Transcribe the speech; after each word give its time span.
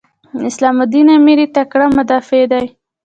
اسلام 0.49 0.77
الدین 0.83 1.07
امیري 1.17 1.45
تکړه 1.55 1.85
مدافع 1.97 2.43
دی. 2.51 2.65